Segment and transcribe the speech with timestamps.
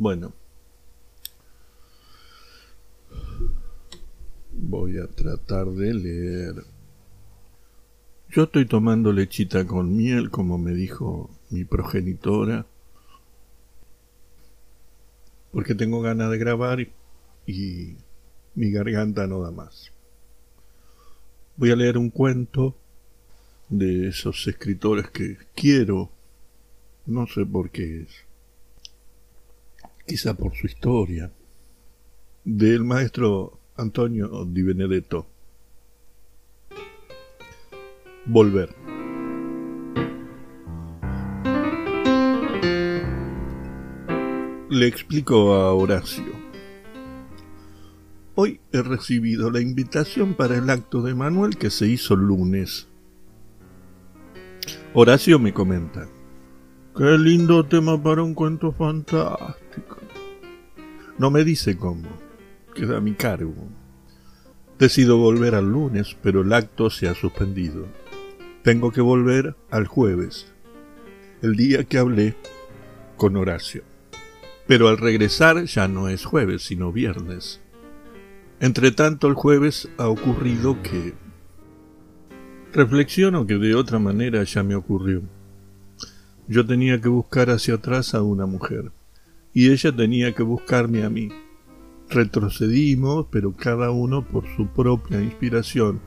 [0.00, 0.32] Bueno.
[4.50, 6.54] Voy a tratar de leer.
[8.30, 12.64] Yo estoy tomando lechita con miel, como me dijo mi progenitora,
[15.52, 16.80] porque tengo ganas de grabar
[17.46, 17.96] y
[18.54, 19.92] mi garganta no da más.
[21.56, 22.74] Voy a leer un cuento
[23.68, 26.08] de esos escritores que quiero,
[27.04, 28.29] no sé por qué es,
[30.10, 31.30] quizá por su historia,
[32.44, 35.24] del maestro Antonio Di Benedetto.
[38.26, 38.74] Volver.
[44.68, 46.32] Le explico a Horacio.
[48.34, 52.88] Hoy he recibido la invitación para el acto de Manuel que se hizo el lunes.
[54.92, 56.08] Horacio me comenta.
[56.96, 59.89] Qué lindo tema para un cuento fantástico.
[61.20, 62.08] No me dice cómo.
[62.74, 63.68] Queda a mi cargo.
[64.78, 67.84] Decido volver al lunes, pero el acto se ha suspendido.
[68.62, 70.50] Tengo que volver al jueves,
[71.42, 72.36] el día que hablé
[73.18, 73.82] con Horacio.
[74.66, 77.60] Pero al regresar ya no es jueves, sino viernes.
[78.58, 81.12] Entre tanto, el jueves ha ocurrido que...
[82.72, 85.20] Reflexiono que de otra manera ya me ocurrió.
[86.48, 88.90] Yo tenía que buscar hacia atrás a una mujer,
[89.52, 91.28] y ella tenía que buscarme a mí.
[92.08, 96.00] Retrocedimos, pero cada uno por su propia inspiración,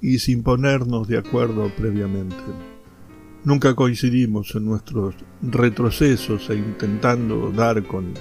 [0.00, 2.36] y sin ponernos de acuerdo previamente.
[3.44, 8.12] Nunca coincidimos en nuestros retrocesos e intentando dar con,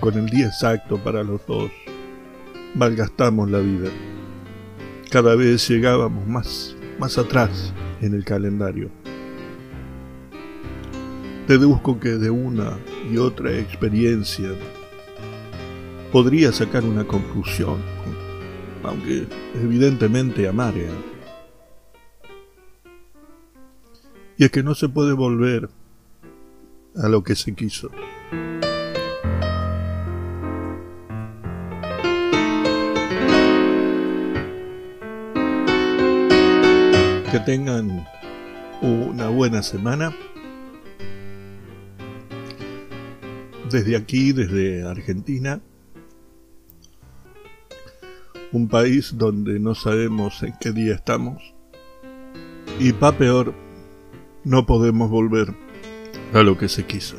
[0.00, 1.70] con el día exacto para los dos.
[2.74, 3.90] Malgastamos la vida.
[5.10, 7.72] Cada vez llegábamos más, más atrás
[8.02, 8.90] en el calendario.
[11.48, 12.76] Deduzco que de una
[13.10, 14.50] y otra experiencia
[16.12, 17.78] podría sacar una conclusión,
[18.82, 20.90] aunque evidentemente amarga.
[24.36, 25.70] Y es que no se puede volver
[26.96, 27.90] a lo que se quiso.
[37.32, 38.06] Que tengan
[38.82, 40.14] una buena semana.
[43.70, 45.60] Desde aquí, desde Argentina,
[48.52, 51.54] un país donde no sabemos en qué día estamos.
[52.80, 53.52] Y pa peor,
[54.44, 55.54] no podemos volver
[56.32, 57.16] a lo que se quiso.